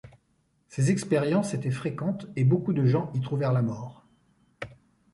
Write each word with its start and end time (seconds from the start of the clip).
Ces 0.67 0.89
expériences 0.89 1.53
étaient 1.53 1.69
fréquentes 1.69 2.25
et 2.35 2.43
beaucoup 2.43 2.73
de 2.73 2.87
gens 2.87 3.11
y 3.13 3.21
trouvèrent 3.21 3.53
la 3.53 3.61
mort. 3.61 4.03